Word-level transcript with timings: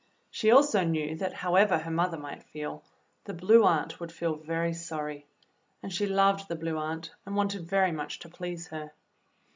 She 0.31 0.49
also 0.49 0.83
knew 0.83 1.15
that, 1.17 1.31
however 1.31 1.77
her 1.77 1.91
mother 1.91 2.17
might 2.17 2.41
feel, 2.41 2.83
the 3.25 3.35
Blue 3.35 3.63
Aunt 3.65 3.99
would 3.99 4.11
feel 4.11 4.33
very 4.35 4.73
sorry, 4.73 5.27
and 5.83 5.93
she 5.93 6.07
loved 6.07 6.47
the 6.47 6.55
Blue 6.55 6.79
Aunt 6.79 7.11
and 7.23 7.35
wanted 7.35 7.69
very 7.69 7.91
much 7.91 8.17
to 8.21 8.29
please 8.29 8.69
her. 8.69 8.93